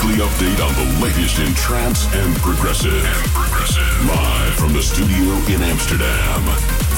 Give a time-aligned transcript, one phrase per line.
[0.00, 3.04] weekly update on the latest in trance and progressive.
[3.04, 4.06] And progressive.
[4.06, 6.44] Live from the studio in Amsterdam.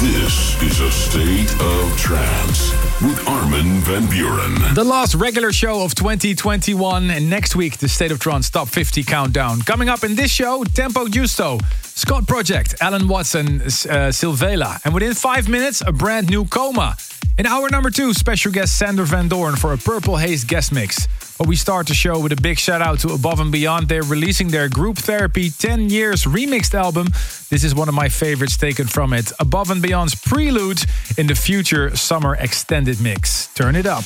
[0.01, 4.75] This is a state of trance with Armin van Buuren.
[4.75, 9.03] The last regular show of 2021, and next week the State of Trance Top 50
[9.03, 9.63] countdown.
[9.63, 15.15] Coming up in this show, Tempo Giusto, Scot Project, Alan Watson, uh, Silvela, and within
[15.15, 16.97] five minutes, a brand new Coma.
[17.39, 21.09] In hour number two, special guest Sander Van Doorn for a Purple Haze guest mix.
[21.39, 23.89] But we start the show with a big shout out to Above and Beyond.
[23.89, 27.07] They're releasing their Group Therapy 10 Years remixed album.
[27.49, 29.33] This is one of my favorites taken from it.
[29.41, 30.85] Above and Beyond's Prelude
[31.17, 33.47] in the future summer extended extended mix.
[33.55, 34.05] Turn it up.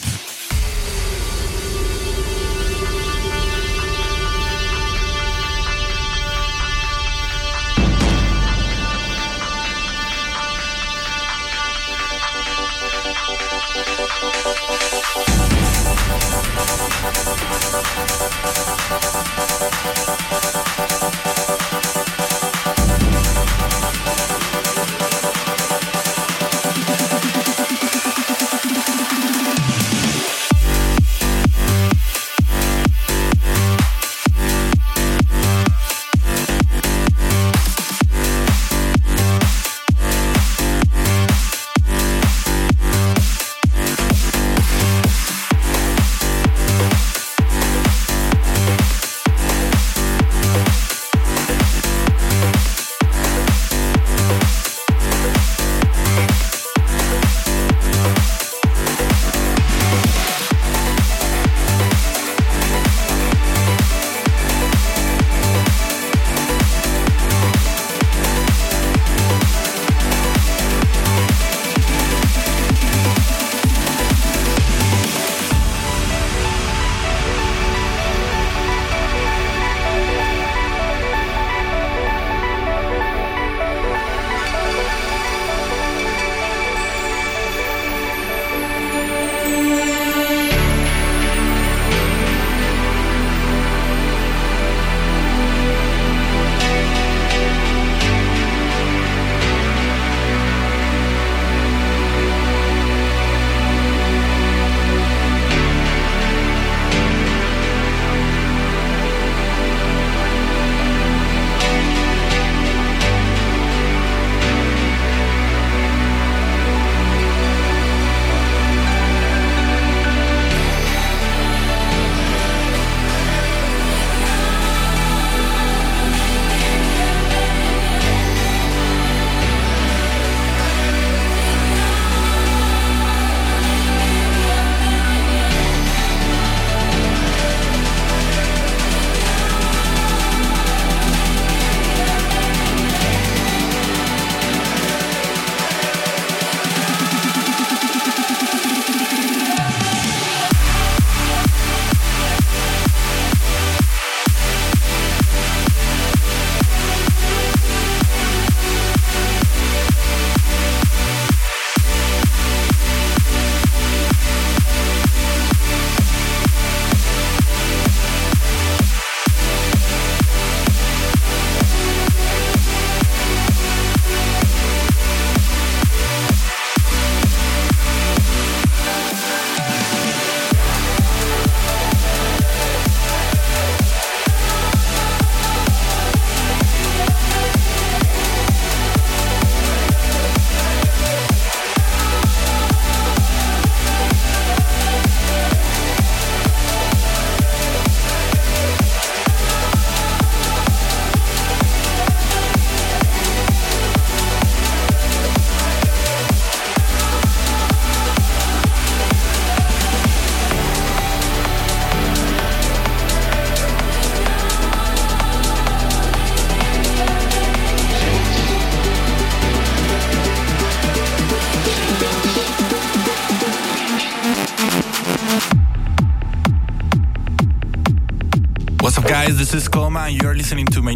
[230.46, 230.94] Listening to my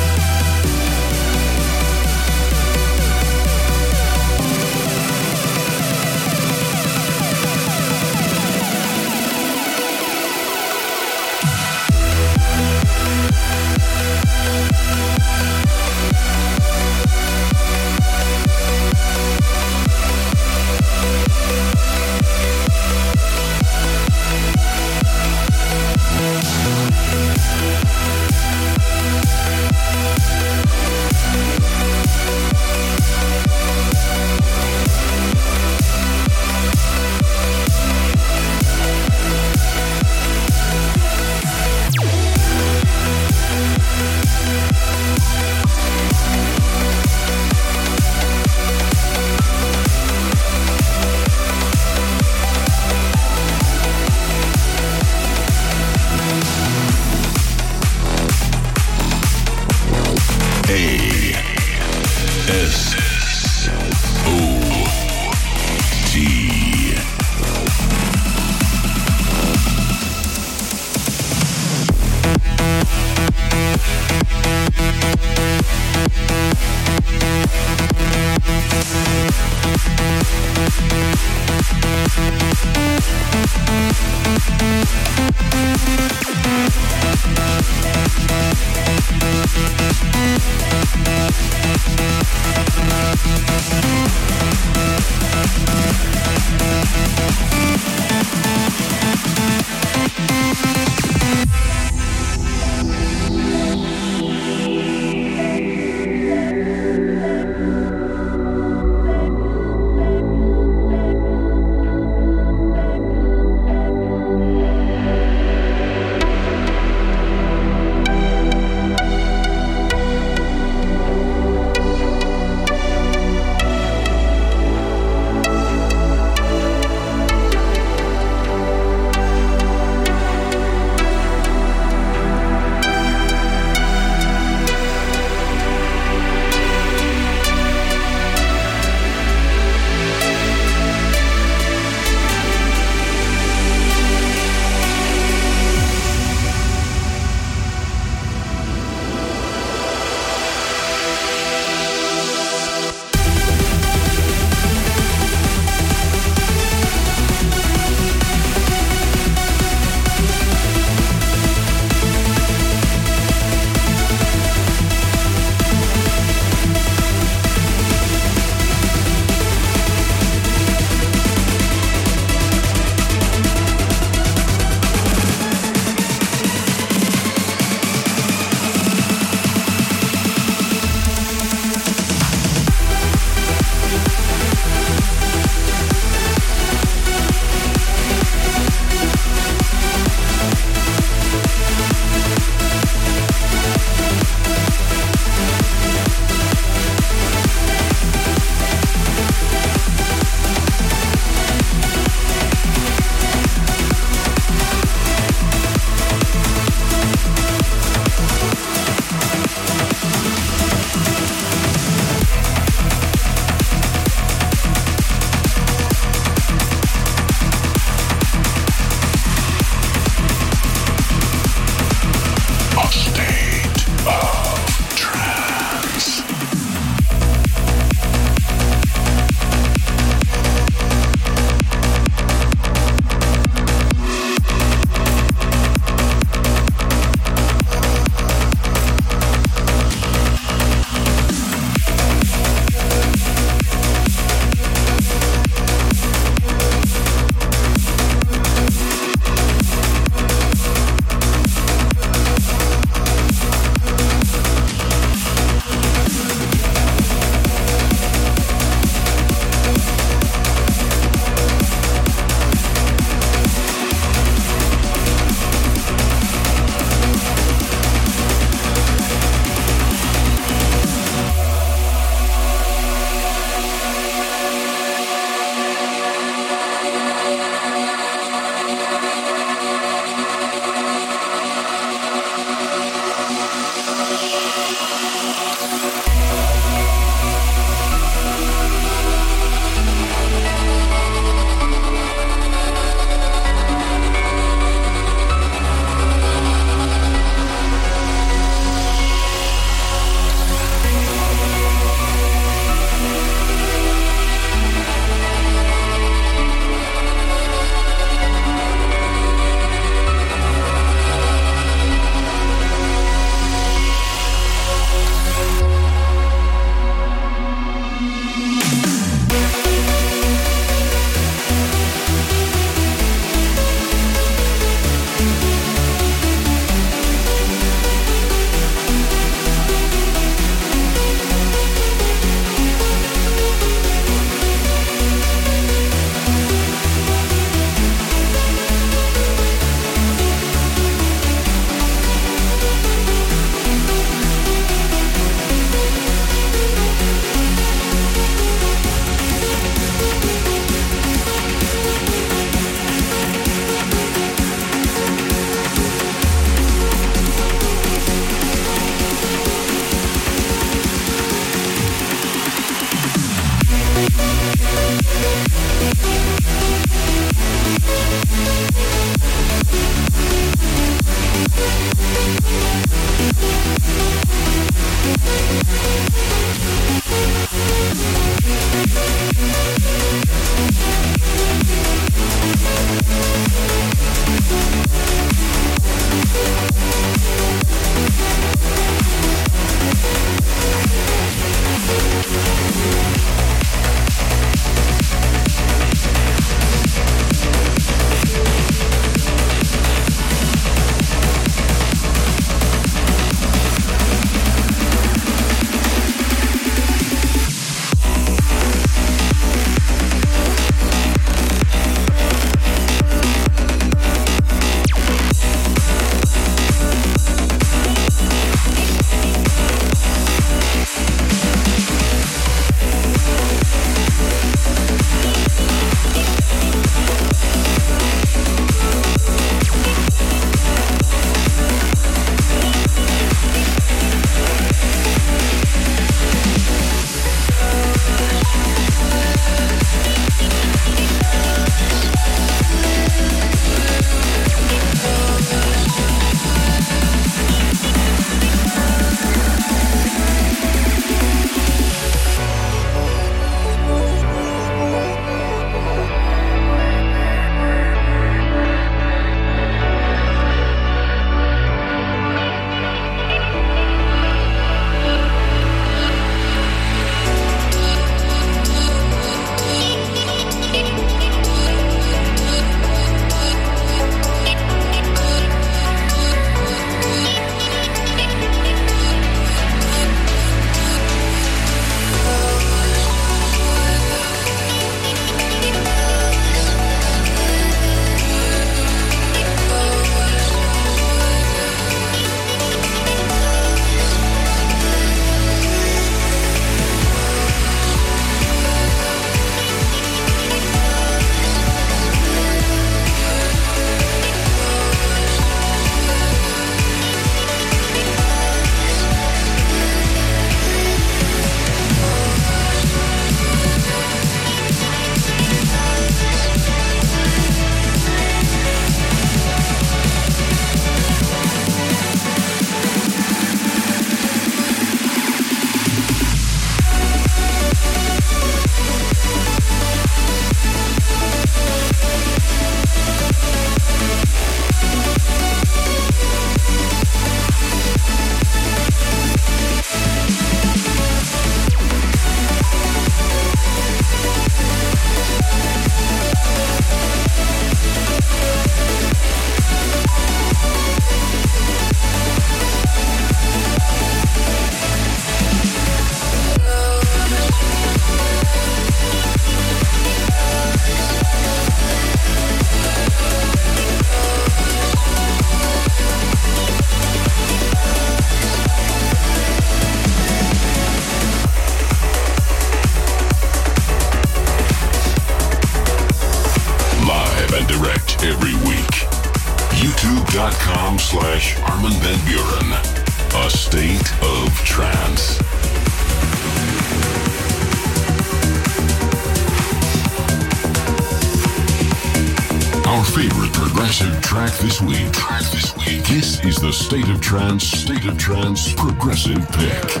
[597.31, 600.00] trance, state of trance, progressive pick.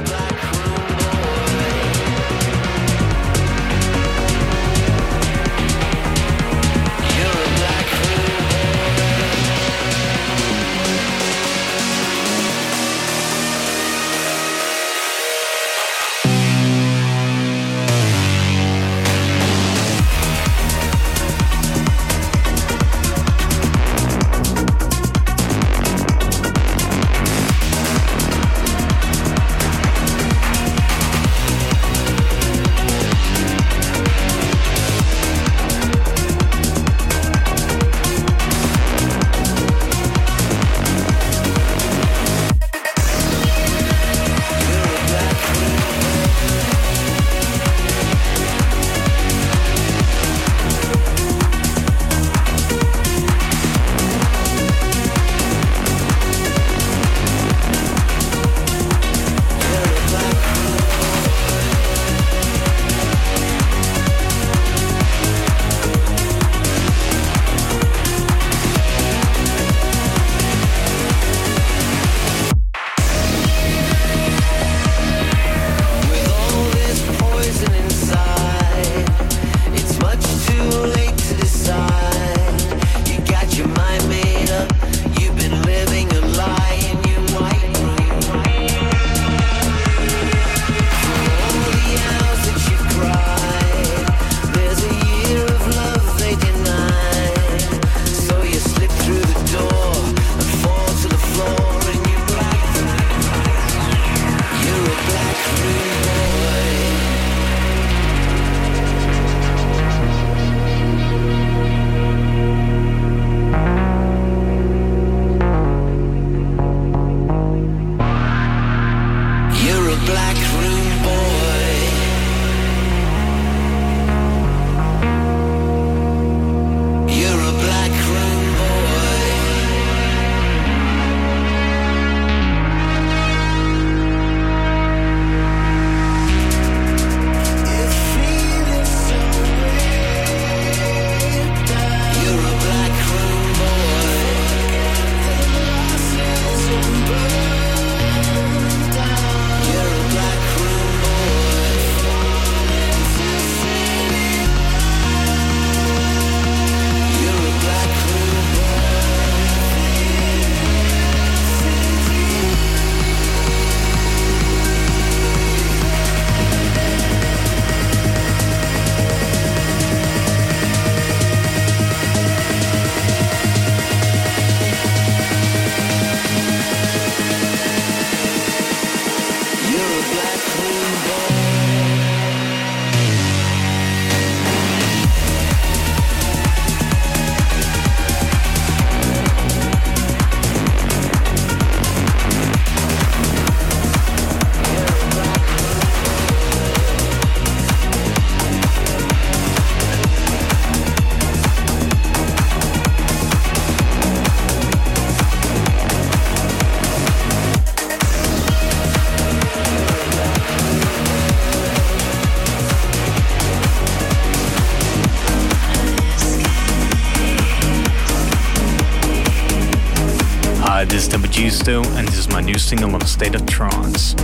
[222.71, 224.20] single on State of Trance.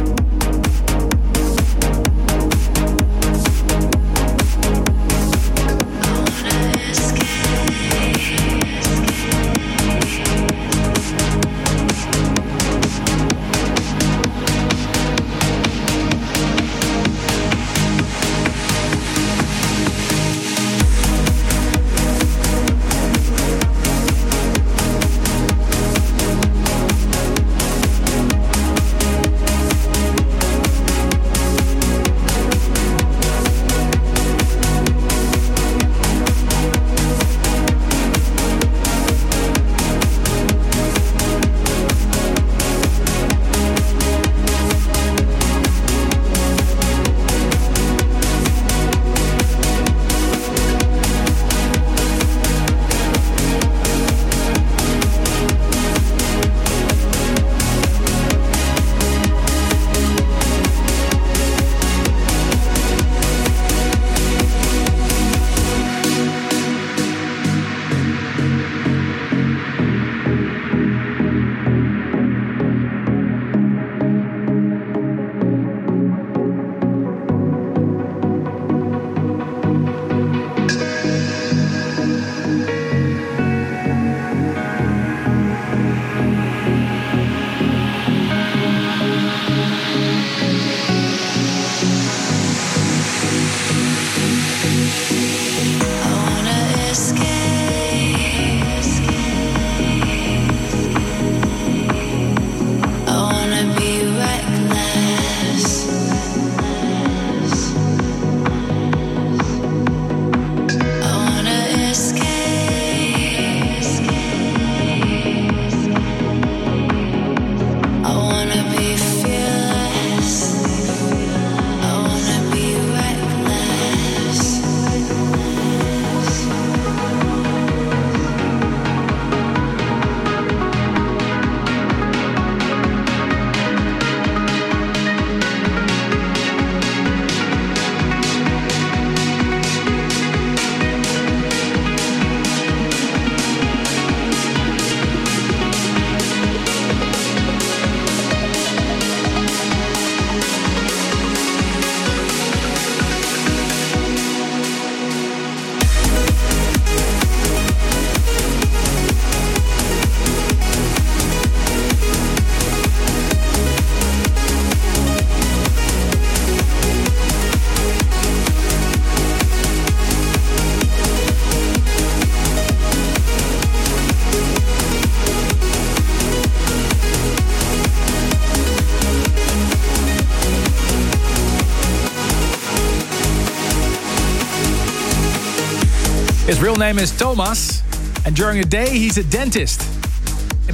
[186.67, 187.81] Real name is Thomas,
[188.25, 189.79] and during the day he's a dentist.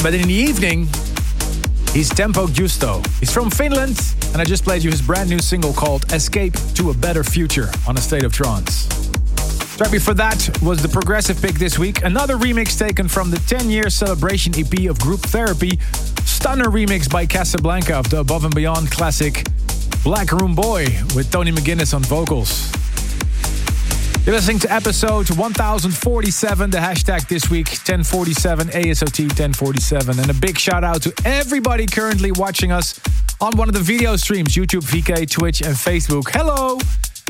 [0.01, 0.87] But in the evening,
[1.93, 3.05] he's Tempo Giusto.
[3.19, 4.01] He's from Finland,
[4.31, 7.69] and I just played you his brand new single called Escape to a Better Future
[7.87, 8.87] on a State of Trance.
[9.77, 12.03] Track before that was the progressive pick this week.
[12.03, 15.77] Another remix taken from the 10 year celebration EP of Group Therapy.
[16.25, 19.45] Stunner remix by Kasablanca of the Above and Beyond classic
[20.03, 22.72] Black Room Boy with Tony McGuinness on vocals.
[24.25, 30.17] You're listening to episode 1047, the hashtag this week 1047 ASOT 1047.
[30.17, 32.97] And a big shout out to everybody currently watching us
[33.41, 36.29] on one of the video streams YouTube, VK, Twitch, and Facebook.
[36.31, 36.77] Hello!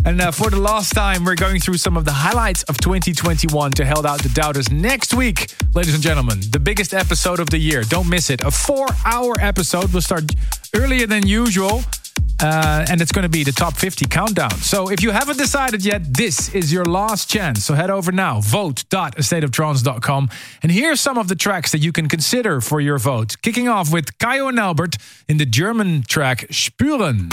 [0.05, 3.71] And uh, for the last time, we're going through some of the highlights of 2021
[3.71, 6.41] to held out the doubters next week, ladies and gentlemen.
[6.51, 7.81] The biggest episode of the year.
[7.81, 8.41] Don't miss it.
[8.41, 10.25] A four hour episode will start
[10.75, 11.81] earlier than usual.
[12.41, 14.51] Uh, and it's going to be the top 50 countdown.
[14.51, 17.63] So if you haven't decided yet, this is your last chance.
[17.63, 20.29] So head over now, vote.astateoftrance.com.
[20.61, 23.35] And here's some of the tracks that you can consider for your vote.
[23.41, 27.31] Kicking off with Kyau and Albert in the German track Spüren.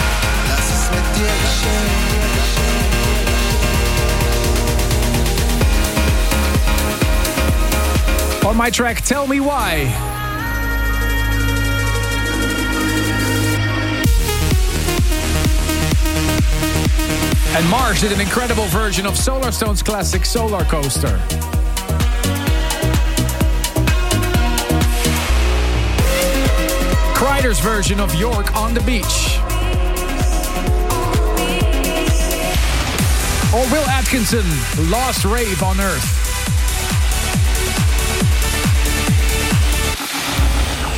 [8.45, 10.10] On my track, Tell Me Why.
[17.53, 21.19] And Mars did an incredible version of Solarstone's classic Solar Coaster.
[27.13, 29.37] Kreider's version of York on the Beach.
[33.53, 34.45] Or Will Atkinson,
[34.89, 36.20] Lost Rave on Earth.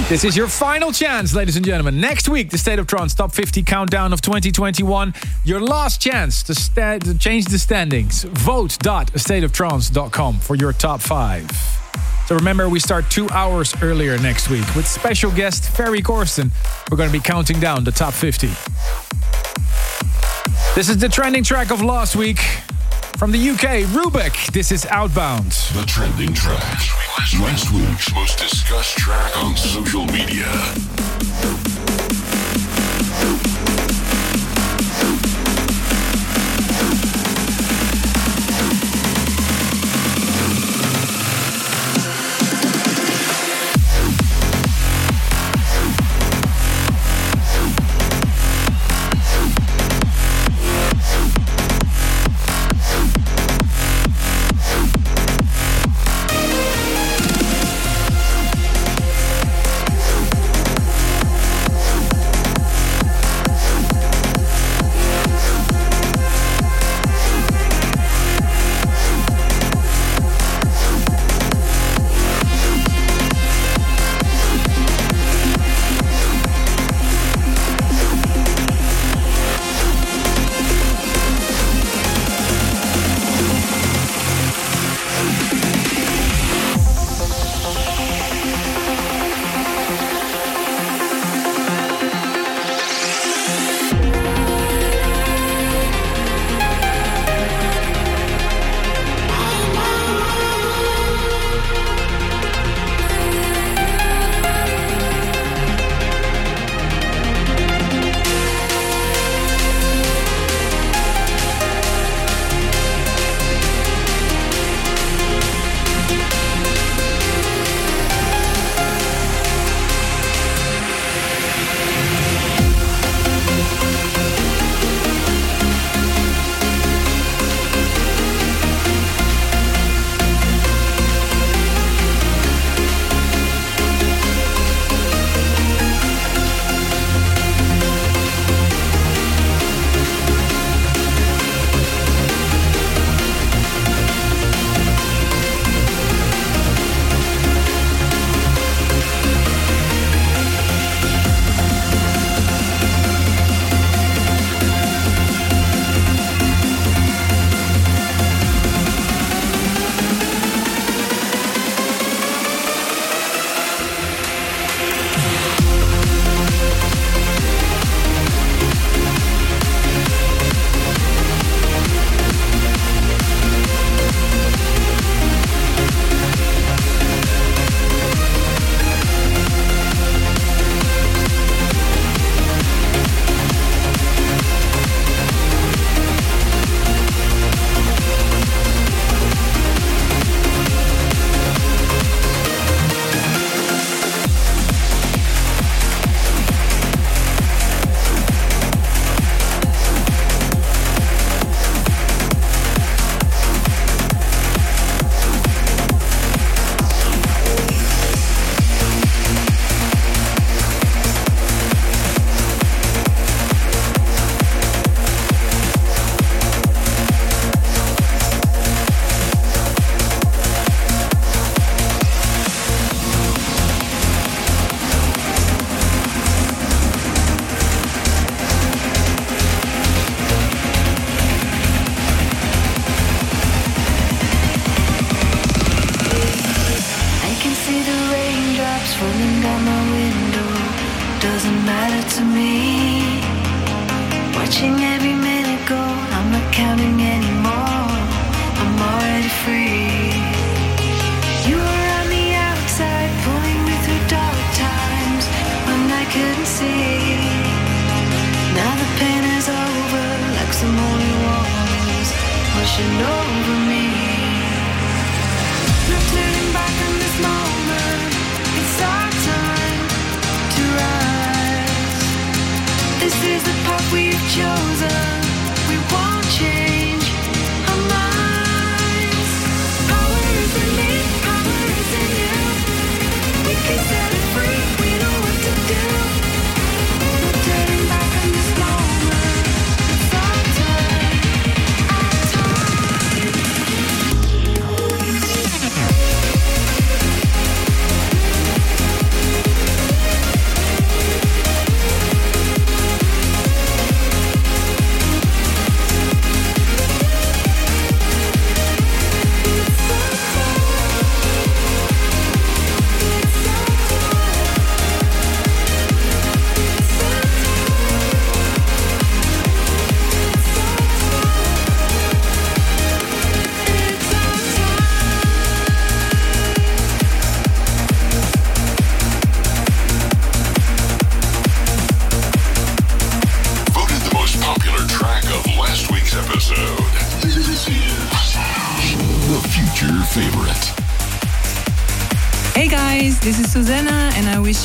[0.10, 2.02] This is your final chance, ladies and gentlemen.
[2.02, 5.14] Next week, the State of Trance Top 50 Countdown of 2021.
[5.46, 6.54] Your last chance to,
[7.00, 8.24] to change the standings.
[8.24, 11.50] Vote.stateoftrance.com for your top five.
[12.28, 16.52] So remember, we start two hours earlier next week with special guest Ferry Corsten.
[16.92, 18.48] We're going to be counting down the top 50.
[20.76, 22.40] This is the trending track of last week.
[23.18, 25.52] From the UK, Rubik, this is Outbound.
[25.74, 26.80] The trending track.
[27.40, 30.50] Last week's most discussed track on social media.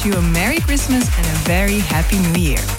[0.04, 2.77] you a Merry Christmas and a very Happy New Year.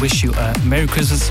[0.00, 1.29] Wish you a Merry Christmas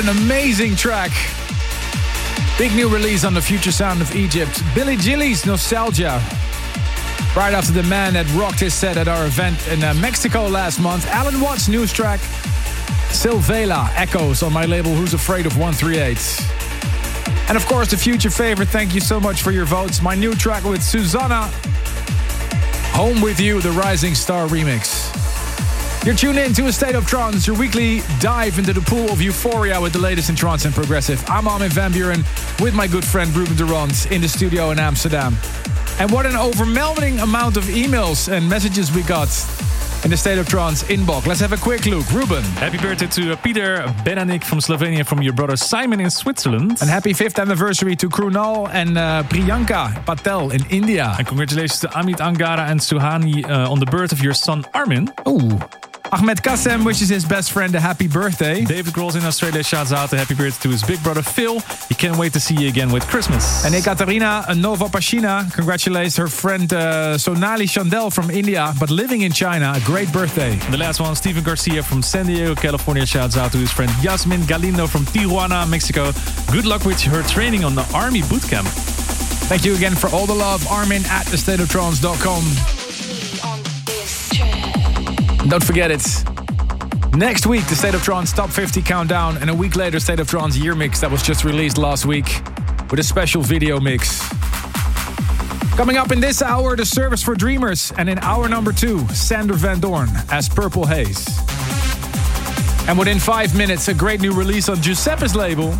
[0.00, 1.10] an amazing track.
[2.56, 4.62] Big new release on the future sound of Egypt.
[4.74, 6.22] Billy Gillies Nostalgia.
[7.36, 10.80] Right after the man that rocked his set at our event in uh, Mexico last
[10.80, 12.20] month, Allen Watts' news track,
[13.10, 16.16] Silvela Echoes on my label Who's Afraid of 138.
[17.48, 20.00] And of course, the future favorite, thank you so much for your votes.
[20.00, 21.50] My new track with Susana,
[22.92, 25.09] Home With You, the Rising Star remix.
[26.02, 29.20] You're tuned in to A State of Trance, your weekly dive into the pool of
[29.20, 31.22] euphoria with the latest in trance and progressive.
[31.28, 32.24] I'm Armin van Buuren
[32.58, 35.36] with my good friend Ruben de Ronde in the studio in Amsterdam.
[35.98, 39.28] And what an overwhelming amount of emails and messages we got
[40.02, 41.26] in the State of Trance inbox.
[41.26, 42.10] Let's have a quick look.
[42.10, 42.42] Ruben.
[42.56, 46.78] Happy birthday to uh, Peter Benanik from Slovenia from your brother Simon in Switzerland.
[46.80, 51.14] And happy fifth anniversary to Krunal and uh, Priyanka Patel in India.
[51.18, 55.12] And congratulations to Amit Angara and Suhani uh, on the birth of your son Armin.
[55.28, 55.60] Ooh.
[56.12, 58.64] Ahmed Kassem wishes his best friend a happy birthday.
[58.64, 61.60] David Grols in Australia shouts out a happy birthday to his big brother Phil.
[61.88, 63.64] He can't wait to see you again with Christmas.
[63.64, 69.30] And Ekaterina Nova Pashina congratulates her friend uh, Sonali Chandel from India, but living in
[69.30, 69.72] China.
[69.76, 70.52] A great birthday.
[70.52, 73.90] And the last one, Stephen Garcia from San Diego, California, shouts out to his friend
[74.02, 76.10] Yasmin Galindo from Tijuana, Mexico.
[76.50, 78.66] Good luck with her training on the Army boot camp.
[79.46, 80.66] Thank you again for all the love.
[80.68, 82.69] Armin at thestateoftrance.com.
[85.48, 86.02] Don't forget it.
[87.14, 90.28] Next week, the State of Trance Top 50 Countdown, and a week later, State of
[90.28, 92.42] Trance Year Mix that was just released last week
[92.90, 94.20] with a special video mix.
[95.76, 99.54] Coming up in this hour, the service for dreamers, and in hour number two, Sander
[99.54, 101.26] Van Doorn as Purple Haze.
[102.86, 105.74] And within five minutes, a great new release on Giuseppe's label,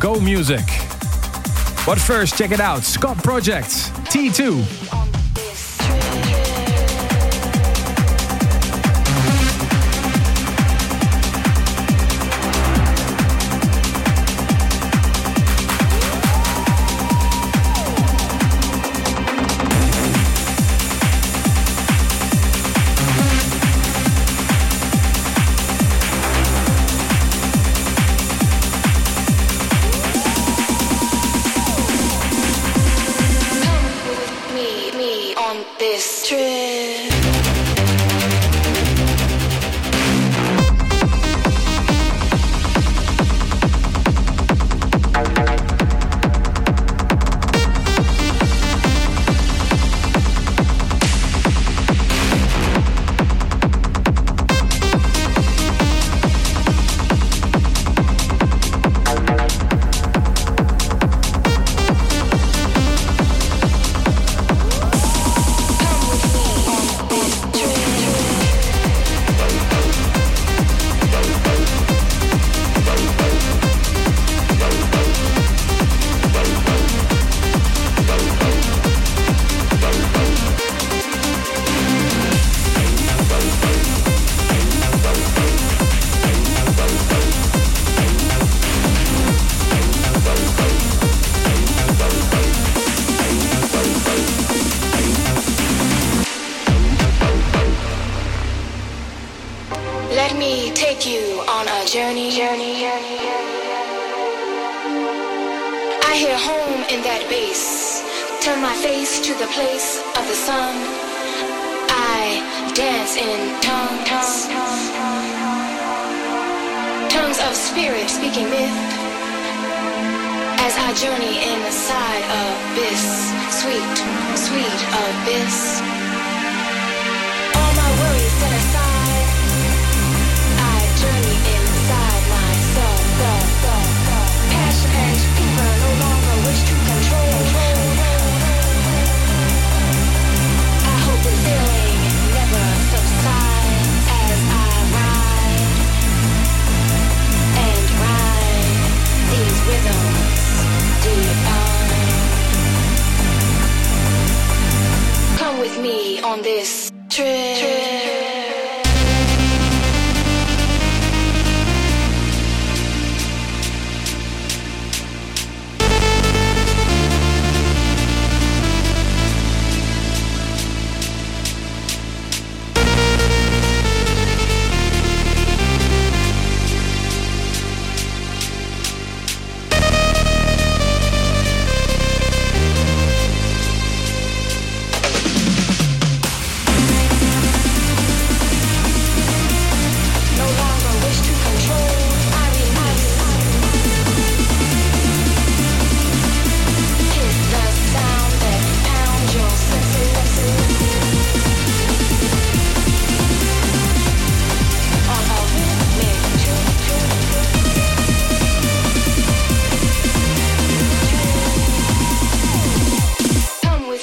[0.00, 0.64] Go Music.
[1.86, 3.68] But first, check it out Scot Project,
[4.10, 4.95] T2.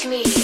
[0.05, 0.42] me.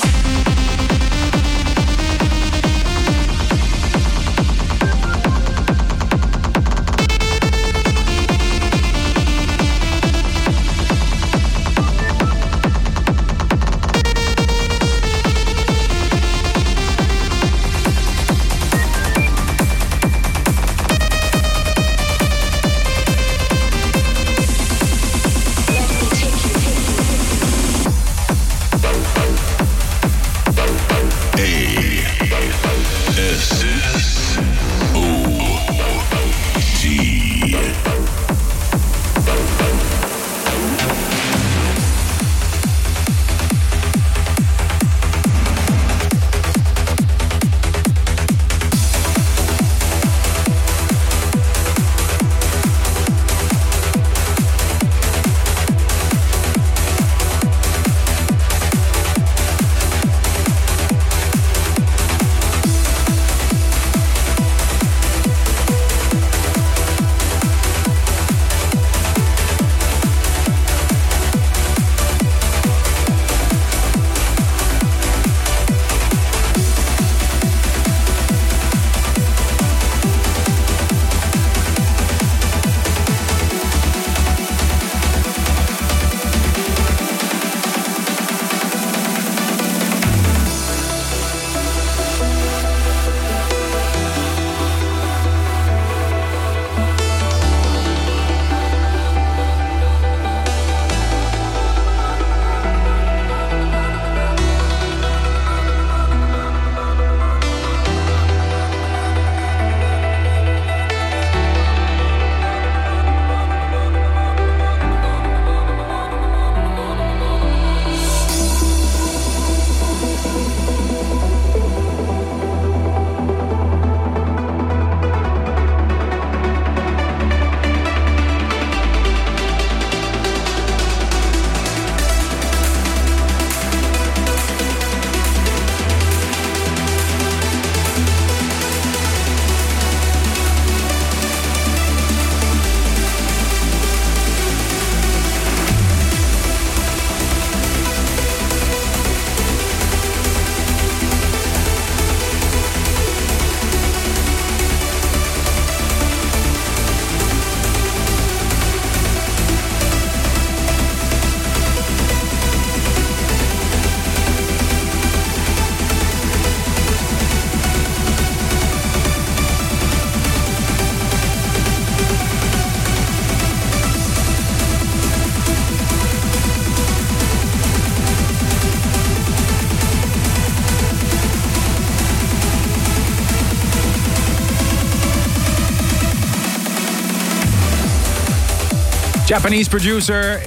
[189.29, 190.39] Japanese producer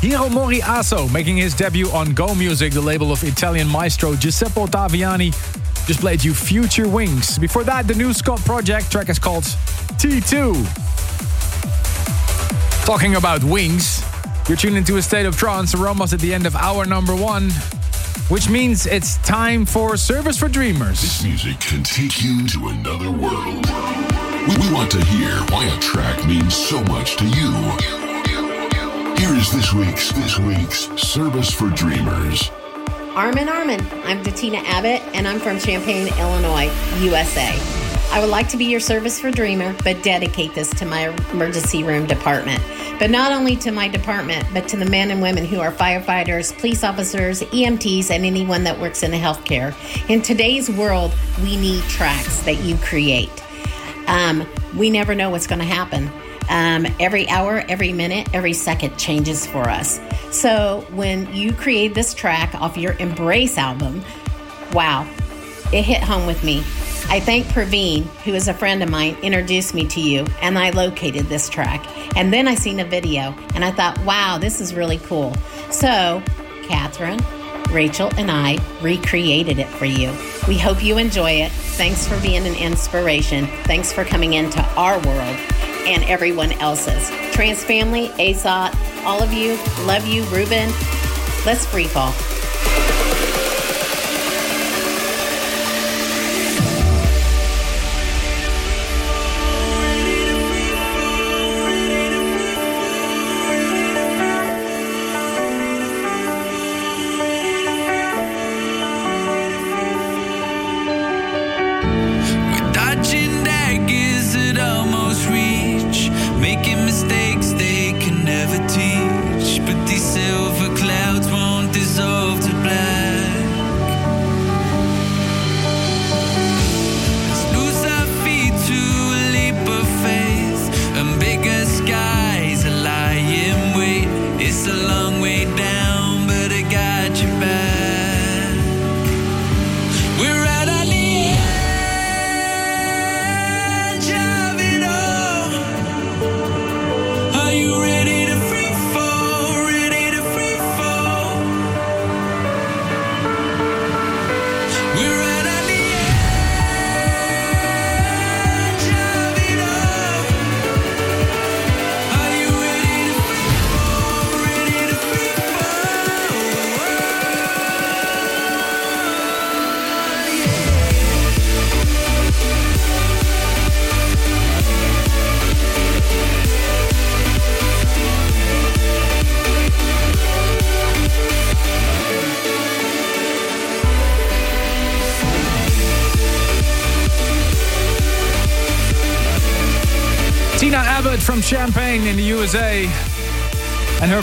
[0.00, 5.32] Hiromori Aso making his debut on Go Music, the label of Italian maestro Giuseppe Ottaviani.
[5.84, 7.40] Just played you Future Wings.
[7.40, 9.42] Before that, the new Scot Project track is called
[9.98, 10.54] T2.
[12.86, 14.00] Talking about wings,
[14.48, 15.74] you're tuned into a state of trance.
[15.74, 17.50] We're almost at the end of hour number one,
[18.28, 21.00] which means it's time for Service for Dreamers.
[21.00, 23.66] This music can take you to another world.
[24.46, 27.99] We want to hear why a track means so much to you.
[29.20, 32.50] Here is this week's this week's Service for Dreamers.
[33.14, 33.80] Armin Armin.
[34.06, 37.54] I'm Datina Abbott, and I'm from Champaign, Illinois, USA.
[38.12, 41.84] I would like to be your service for Dreamer, but dedicate this to my emergency
[41.84, 42.62] room department.
[42.98, 46.58] But not only to my department, but to the men and women who are firefighters,
[46.58, 49.74] police officers, EMTs, and anyone that works in the healthcare.
[50.08, 51.12] In today's world,
[51.42, 53.44] we need tracks that you create.
[54.06, 56.10] Um, we never know what's going to happen.
[56.50, 60.00] Um, every hour, every minute, every second changes for us.
[60.32, 64.02] So when you create this track off your Embrace album,
[64.72, 65.08] wow,
[65.72, 66.58] it hit home with me.
[67.08, 70.70] I thank Praveen, who is a friend of mine, introduced me to you, and I
[70.70, 71.84] located this track.
[72.16, 75.34] And then I seen a video, and I thought, wow, this is really cool.
[75.70, 76.22] So,
[76.64, 77.20] Catherine,
[77.70, 80.12] Rachel, and I recreated it for you.
[80.48, 81.52] We hope you enjoy it.
[81.52, 83.46] Thanks for being an inspiration.
[83.64, 85.36] Thanks for coming into our world
[85.86, 87.08] and everyone else's.
[87.32, 89.56] Trance family, ASOT, all of you,
[89.86, 90.70] love you, Ruben.
[91.46, 92.12] Let's free fall.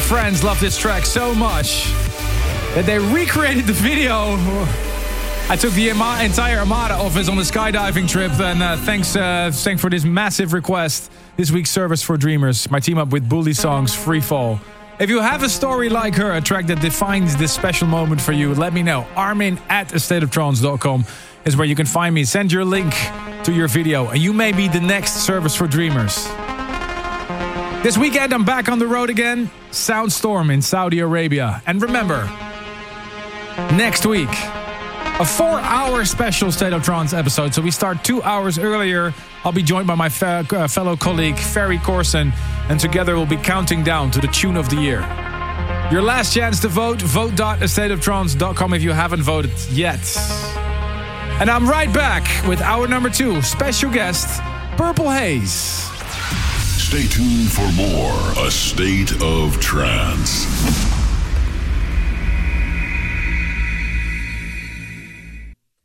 [0.08, 1.92] Friends love this track so much
[2.76, 4.38] that they recreated the video.
[5.50, 9.82] I took the entire Armada office on the skydiving trip, and uh, thanks, uh, thanks
[9.82, 11.12] for this massive request.
[11.36, 14.62] This week's service for dreamers, my team up with BullySongs Free Fall.
[14.98, 18.32] If you have a story like her, a track that defines this special moment for
[18.32, 19.06] you, let me know.
[19.18, 21.06] Armin at astateoftrance.com
[21.44, 22.24] is where you can find me.
[22.24, 22.94] Send your link
[23.44, 26.30] to your video, and you may be the next service for dreamers.
[27.88, 29.50] This weekend, I'm back on the road again.
[29.72, 31.64] Soundstorm in Saudi Arabia.
[31.66, 32.26] And remember,
[33.78, 37.54] next week, a four hour special State of Trance episode.
[37.54, 39.14] So we start two hours earlier.
[39.46, 42.34] I'll be joined by my fe- uh, fellow colleague, Ferry Corsten,
[42.68, 45.00] and together we'll be counting down to the tune of the year.
[45.90, 50.02] Your last chance to vote, vote.astateoftrance.com if you haven't voted yet.
[51.40, 54.42] And I'm right back with hour number two, special guest,
[54.76, 55.97] Purple Haze.
[56.90, 60.46] Stay tuned for more A State of Trance.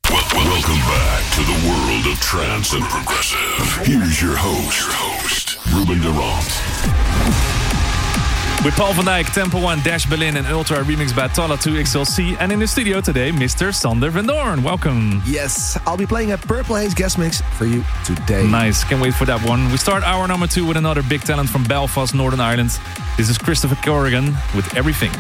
[0.08, 3.84] Wel- welcome back to the world of trance and progressive.
[3.84, 7.61] Here's your host, your host, Ruben de Ronde.
[8.64, 12.36] With Paul van Dyk, Temple One, Dash Berlin, and Ultra remixed by Talla 2XLC.
[12.38, 13.74] And in the studio today, Mr.
[13.74, 14.62] Sander Van Doorn.
[14.62, 15.20] Welcome.
[15.26, 18.46] Yes, I'll be playing a Purple Haze guest mix for you today.
[18.46, 19.68] Nice, can't wait for that one.
[19.72, 22.78] We start hour number two with another big talent from Belfast, Northern Ireland.
[23.16, 25.10] This is Christopher Corrigan with Everything.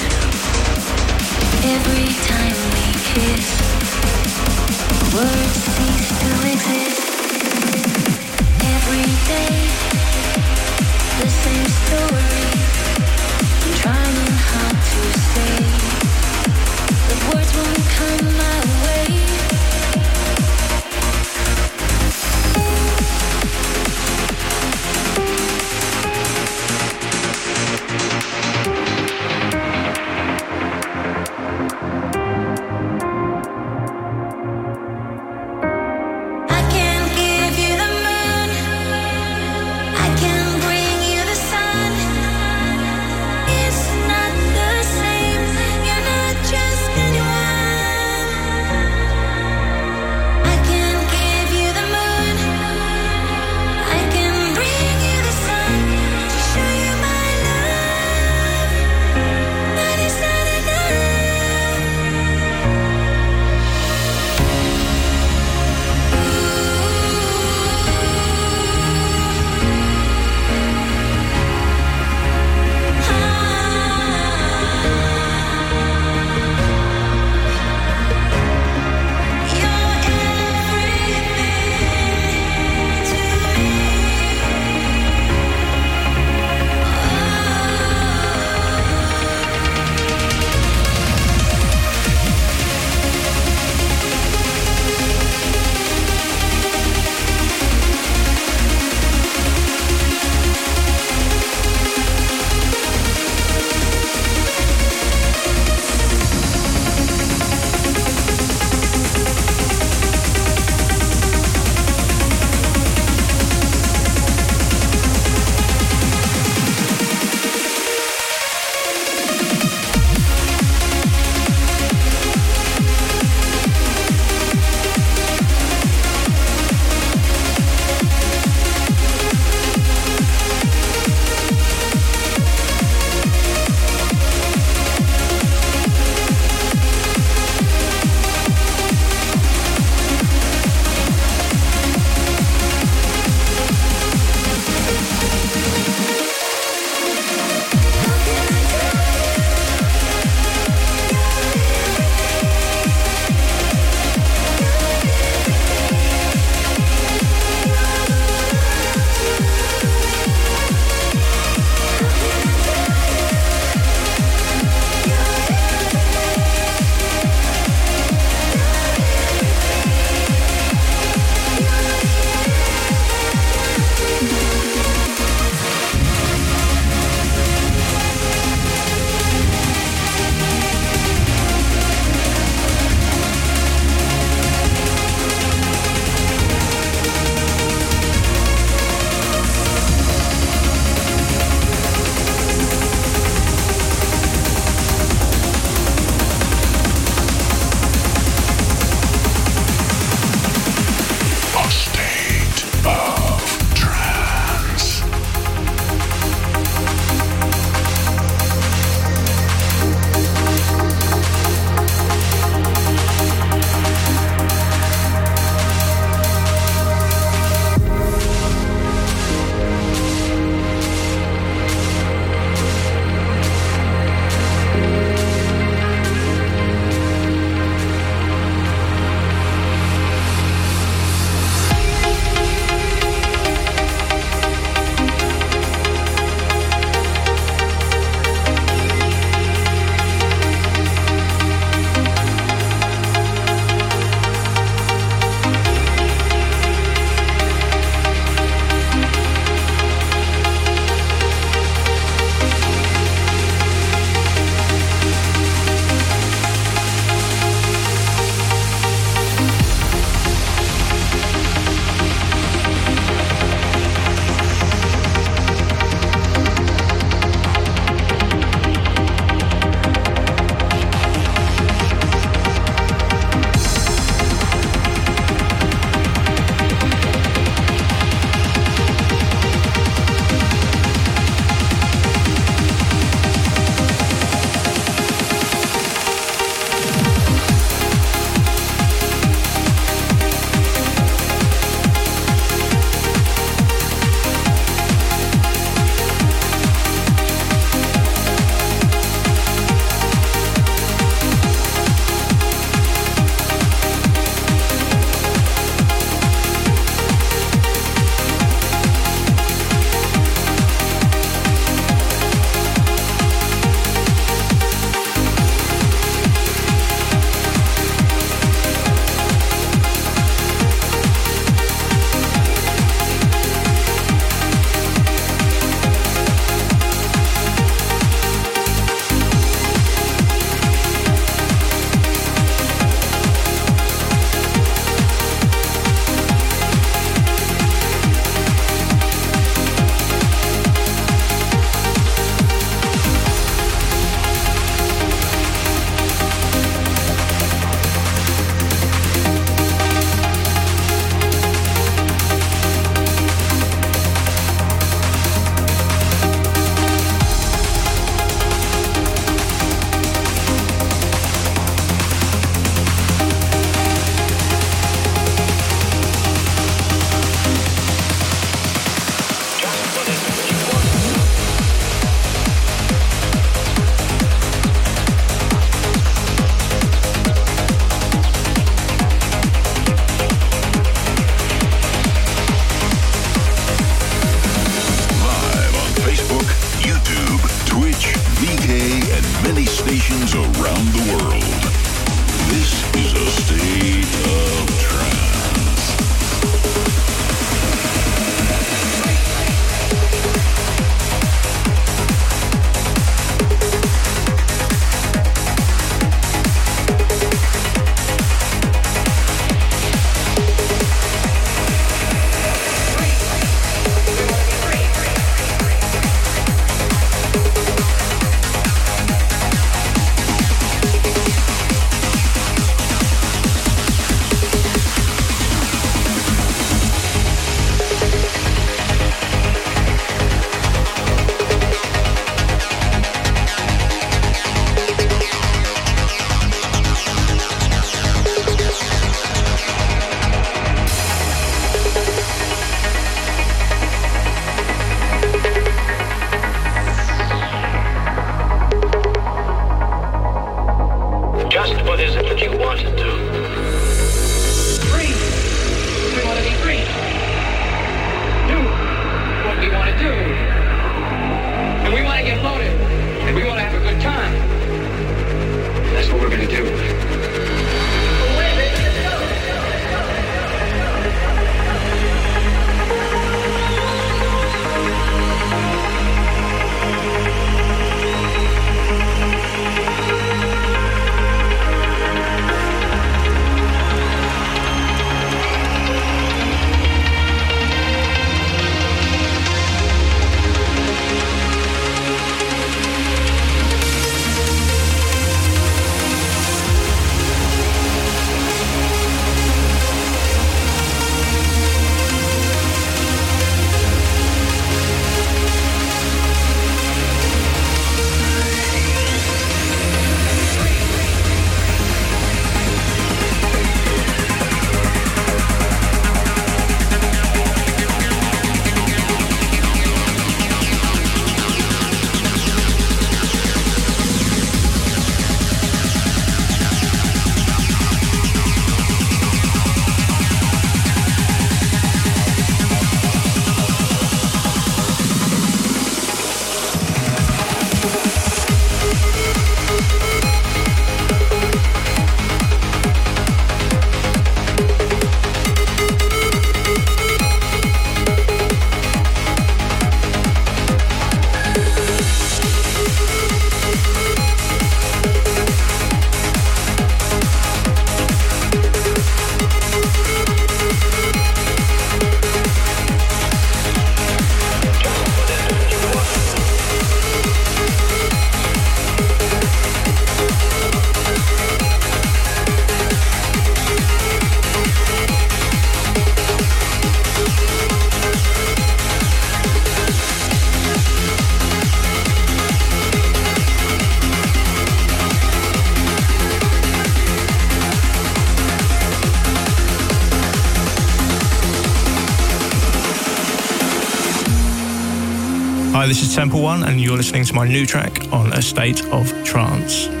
[596.01, 599.07] This is Temple One, and you're listening to my new track on A State of
[599.23, 600.00] Trance.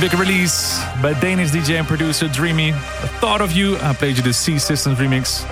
[0.00, 2.70] Big release by Danish DJ and producer Dreamy.
[2.70, 3.76] A Thought of You.
[3.78, 5.44] I played you the C Systems remix.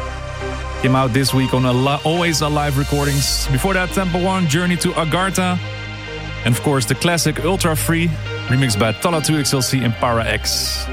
[0.82, 3.48] Came out this week on a Al- Always Alive Recordings.
[3.48, 5.58] Before that, Temple One, Journey to Agartha.
[6.44, 8.06] And of course, the classic Ultra Free,
[8.46, 10.86] remixed by Talla 2XLC and Para X.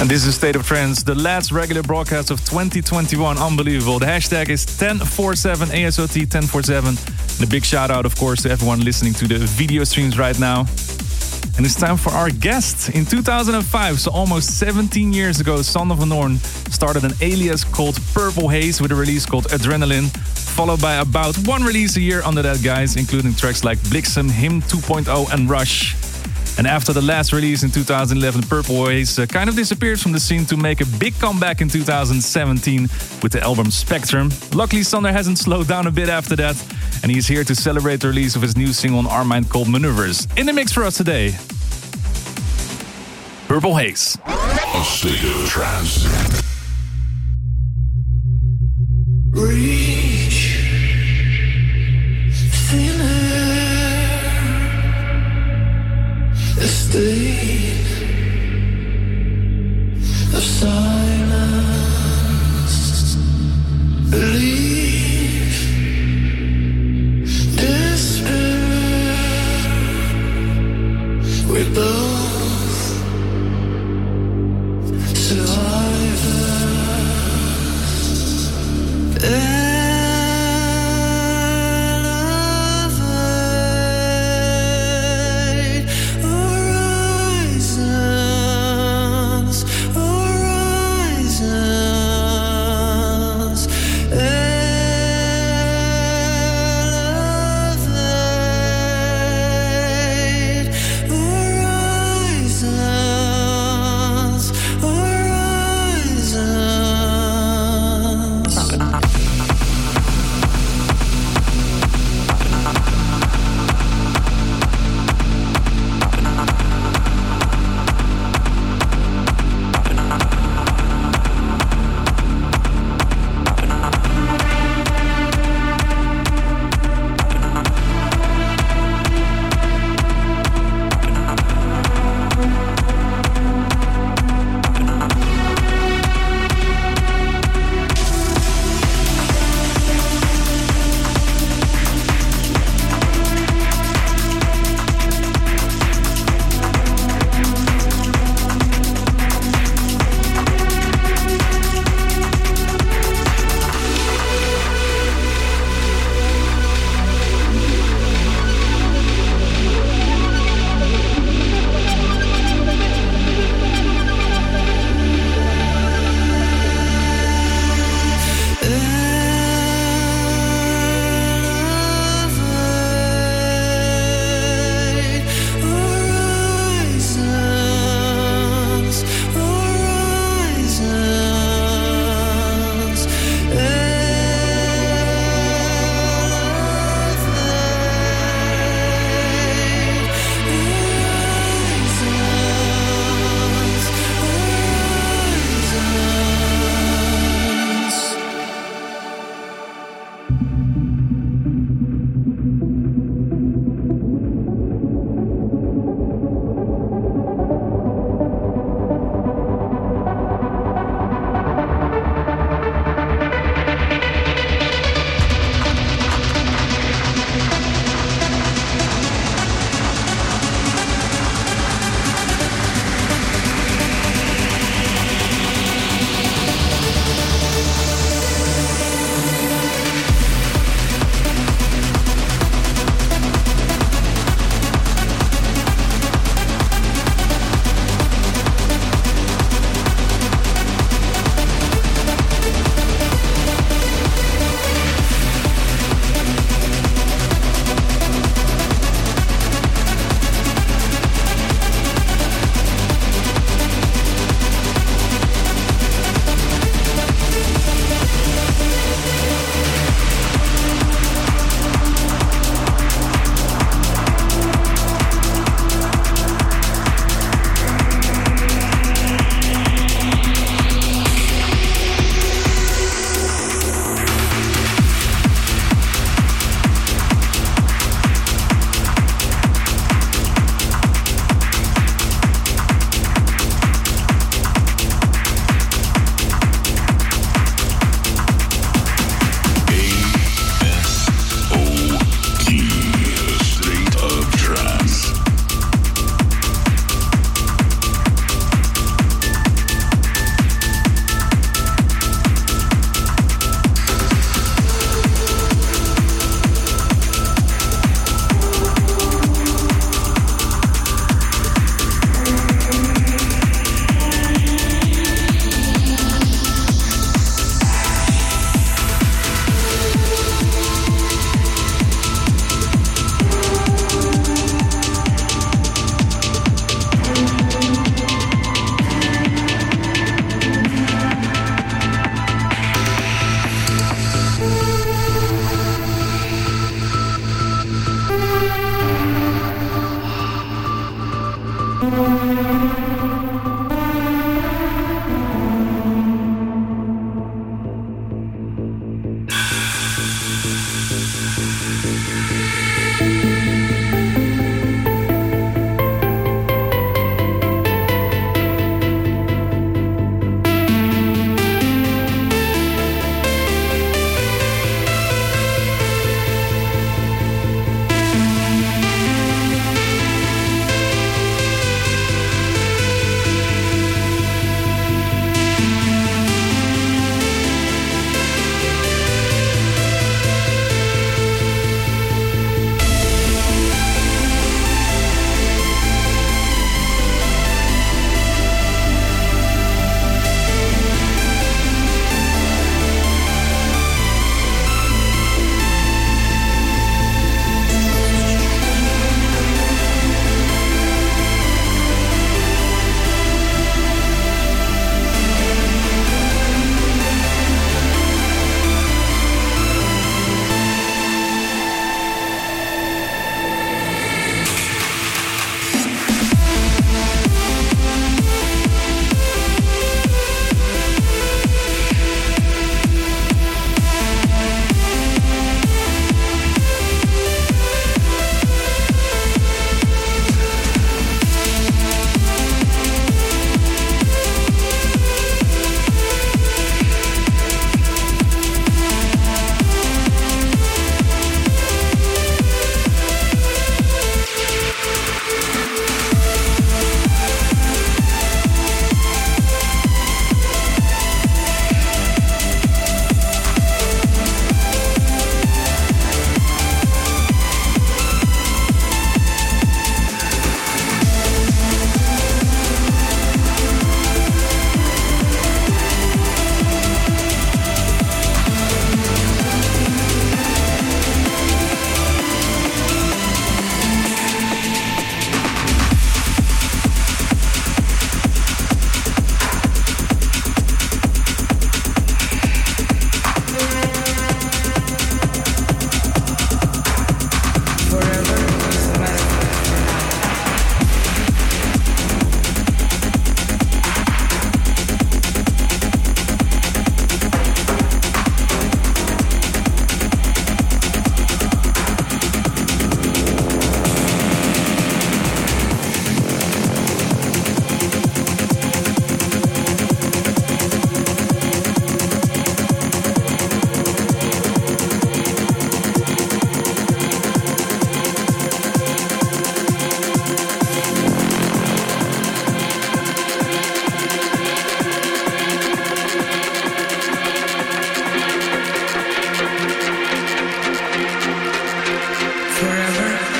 [0.00, 3.36] And this is State of Trance, the last regular broadcast of 2021.
[3.36, 3.98] Unbelievable.
[3.98, 6.96] The hashtag is 1047 ASOT 1047.
[6.96, 10.38] And a big shout out, of course, to everyone listening to the video streams right
[10.40, 10.60] now.
[11.58, 12.88] And it's time for our guest.
[12.94, 16.36] In 2005, so almost 17 years ago, Sander van Doorn
[16.70, 20.08] started an alias called Purple Haze with a release called Adrenaline,
[20.56, 24.62] followed by about one release a year under that guise, including tracks like Blixem, Him
[24.62, 25.99] 2.0, and Rush.
[26.60, 30.20] And after the last release in 2011, Purple Haze uh, kind of disappeared from the
[30.20, 32.82] scene to make a big comeback in 2017
[33.22, 34.28] with the album Spectrum.
[34.52, 36.62] Luckily, Sander hasn't slowed down a bit after that,
[37.02, 40.28] and he's here to celebrate the release of his new single on Armind called Maneuvers.
[40.36, 41.34] In the mix for us today,
[43.48, 44.18] Purple Haze.
[44.26, 46.04] A state of trance.
[49.30, 49.89] Reach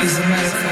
[0.02, 0.69] is a metaphor.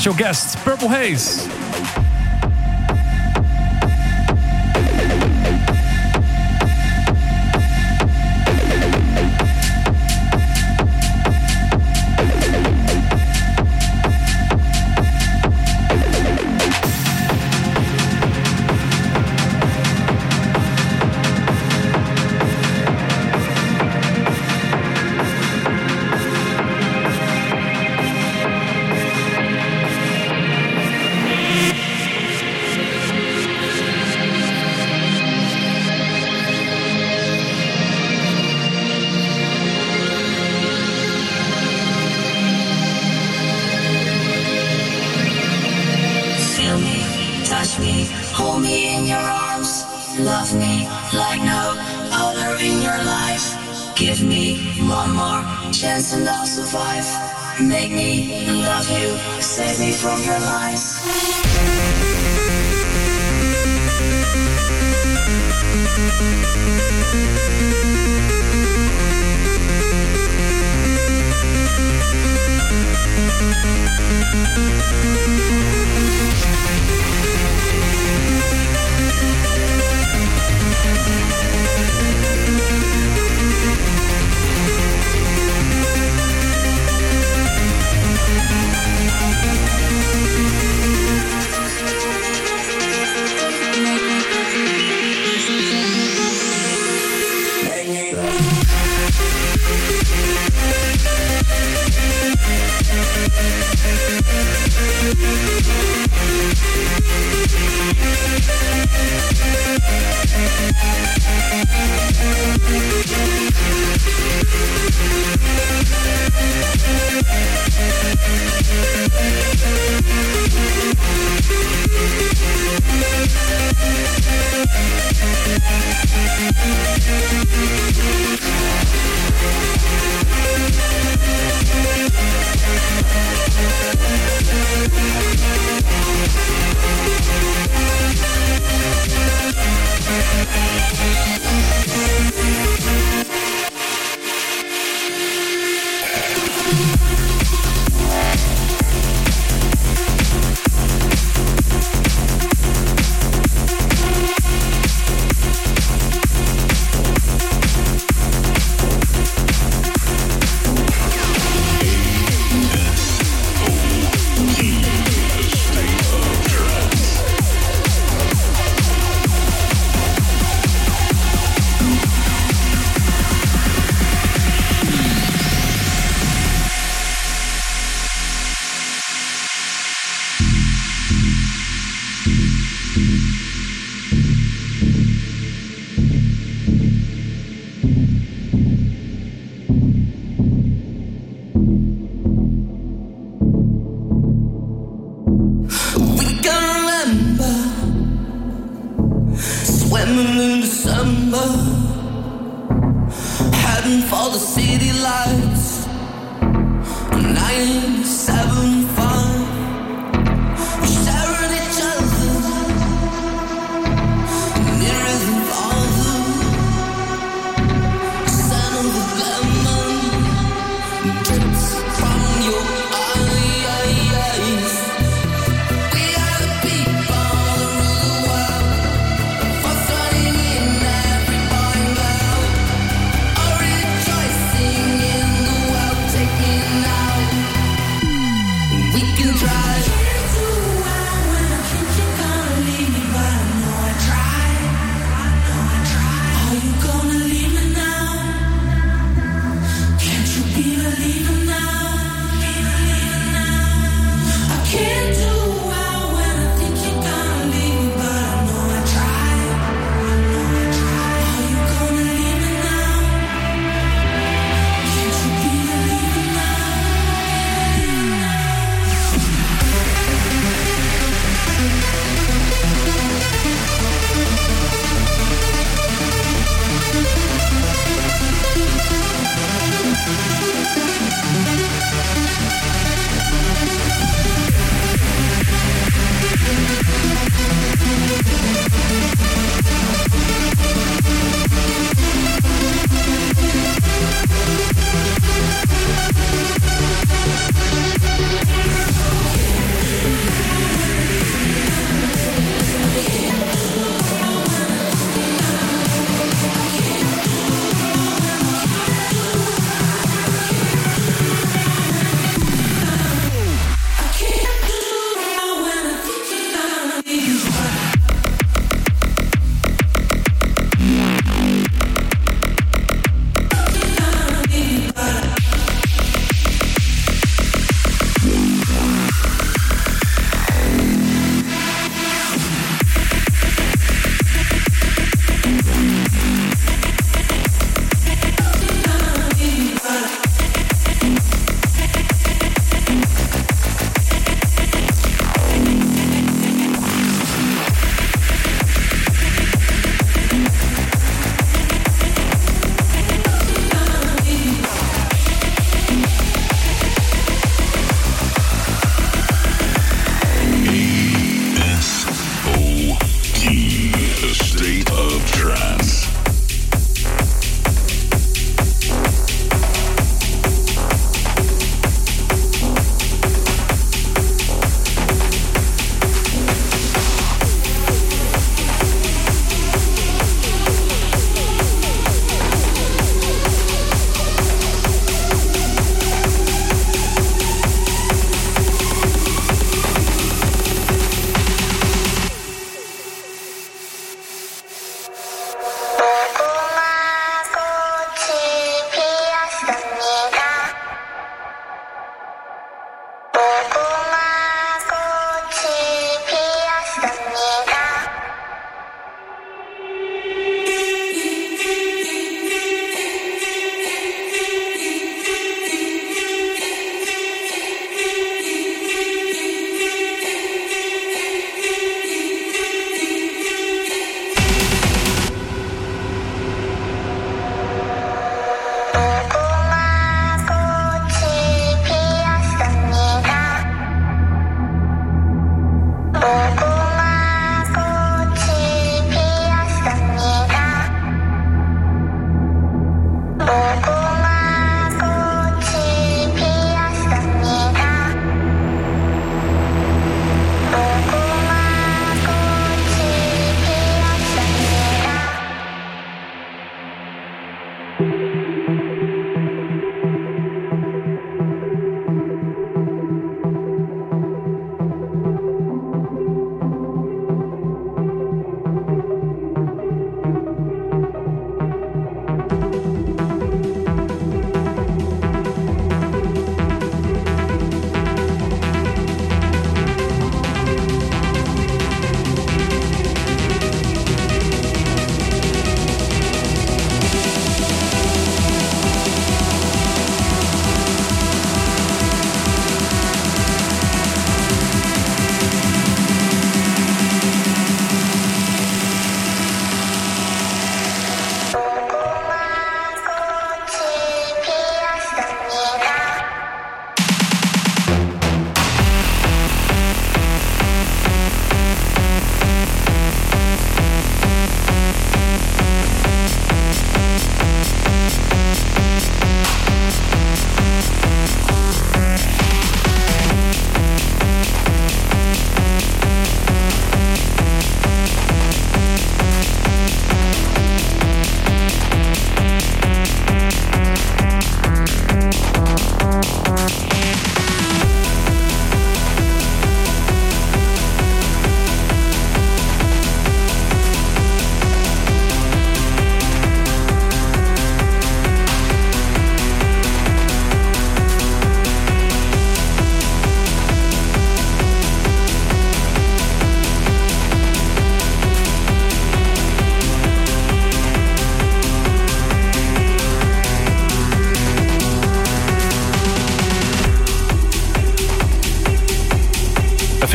[0.00, 1.49] Special guests, Purple Haze.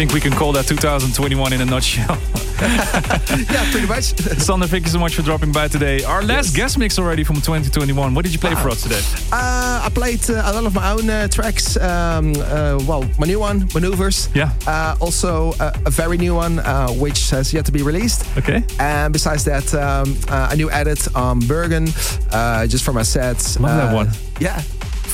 [0.08, 2.06] Think we can call that 2021 in a nutshell.
[2.62, 4.04] yeah, pretty much.
[4.40, 6.04] Sander, thank you so much for dropping by today.
[6.04, 8.14] Our last guest mix already from 2021.
[8.14, 9.02] What did you play for us today?
[9.32, 11.76] Uh, I played uh, a lot of my own uh, tracks.
[11.78, 14.30] Um, uh, well, my new one, Maneuvers.
[14.36, 14.54] Yeah.
[14.68, 18.26] Uh, also, uh, a very new one, uh, which has yet to be released.
[18.38, 18.64] Okay.
[18.80, 21.88] And besides that, um, uh, a new edit on Bergen,
[22.32, 23.60] uh, just for my sets.
[23.60, 24.10] Love that one.
[24.40, 24.62] Yeah.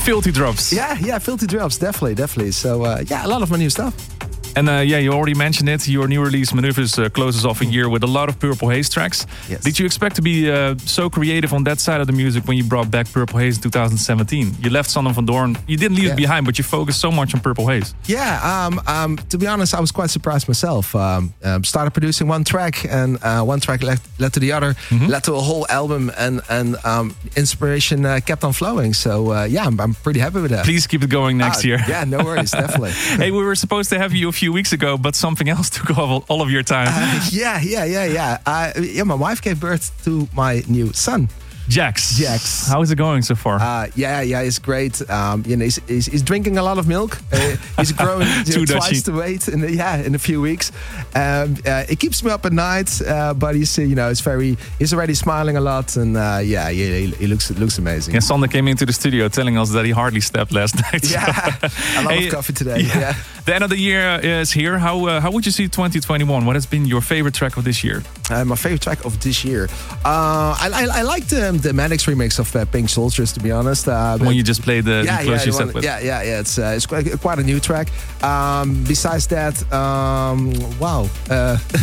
[0.04, 0.74] Filthy drops.
[0.74, 2.52] Yeah, yeah, filthy drops, definitely, definitely.
[2.52, 4.11] So, uh, yeah, a lot of my new stuff.
[4.56, 5.88] And uh, yeah, you already mentioned it.
[5.88, 8.90] Your new release, Maneuvers, uh, closes off a year with a lot of Purple Haze
[8.90, 9.26] tracks.
[9.50, 9.64] Yes.
[9.64, 12.58] Did you expect to be uh, so creative on that side of the music when
[12.58, 14.56] you brought back Purple Haze in 2017?
[14.60, 15.58] You left Sander van Doorn.
[15.68, 17.94] You didn't leave it behind, but you focused so much on Purple Haze.
[18.06, 20.96] Yeah, um, um, to be honest, I was quite surprised myself.
[20.96, 24.74] Um, um, started producing one track, and uh, one track led, led to the other,
[24.92, 25.08] Mm-hmm.
[25.08, 28.94] led to a whole album, and and um, inspiration uh, kept on flowing.
[28.94, 30.66] So uh, yeah, I'm, I'm pretty happy with that.
[30.66, 31.80] Please keep it going next year.
[31.88, 32.92] Yeah, no worries, definitely.
[32.92, 35.96] hey, we were supposed to have you a few weeks ago, but something else took
[35.98, 36.88] all, all of your time.
[36.90, 38.38] Uh, yeah, yeah, yeah, yeah.
[38.46, 41.28] Uh, yeah, my wife gave birth to my new son.
[41.68, 42.18] Jax.
[42.18, 42.68] Jax.
[42.68, 43.56] How is it going so far?
[43.62, 45.00] Uh, yeah, yeah, it's great.
[45.10, 47.18] Um, you know, he's, he's, he's drinking a lot of milk.
[47.32, 50.72] Uh, he's growing you know, twice the weight in the, yeah in a few weeks.
[51.16, 54.58] Um, uh, it keeps me up at night, uh, but he's you know it's very
[54.80, 58.14] he's already smiling a lot, and uh, yeah, yeah, he, he looks looks amazing.
[58.16, 61.10] yeah, Sander came into the studio telling us that he hardly slept last night.
[61.10, 61.26] Yeah,
[61.98, 62.82] a lot Hey, of coffee today.
[62.82, 63.14] Yeah.
[63.44, 64.78] The end of the year is here.
[64.78, 66.46] How uh, how would you see 2021?
[66.46, 68.04] What has been your favorite track of this year?
[68.30, 69.68] Uh, my favorite track of this year.
[70.06, 73.52] Uh, I, I, I like the, the Maddox remix of uh, Pink Soldiers, to be
[73.52, 73.88] honest.
[73.88, 75.84] Uh, The one you just played, uh, yeah, close yeah, the set with.
[75.84, 76.40] yeah, yeah, yeah.
[76.40, 77.90] It's uh, it's quite, quite a new track.
[78.24, 81.58] Um, besides that, um, wow, uh,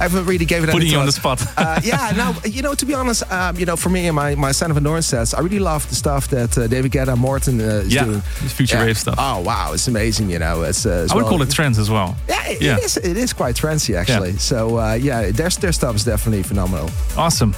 [0.00, 1.42] I haven't really gave it any Putting you on the spot.
[1.58, 4.34] uh, yeah, now you know to be honest, um, you know for me and my
[4.34, 7.60] my Sander van Doorn sets, I really love the stuff that uh, David Guetta, Morten
[7.60, 8.20] uh, is Yeah, doing.
[8.48, 8.84] future Yeah.
[8.86, 9.16] rave stuff.
[9.18, 10.30] Oh wow, it's amazing.
[10.30, 10.86] You know, it's.
[11.02, 12.16] As I would well- call it trance as well.
[12.28, 12.76] Yeah, it, Yeah.
[12.78, 12.96] it is.
[12.96, 14.38] It is quite trendy actually.
[14.38, 16.88] So uh, yeah, their their stuff is definitely phenomenal.
[17.16, 17.54] Awesome.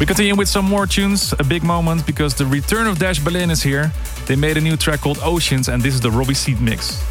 [0.00, 1.34] We continue with some more tunes.
[1.38, 3.92] A big moment because the return of Dash Berlin is here.
[4.26, 7.02] They made a new track called Oceans, and this is the Robbie Seed mix.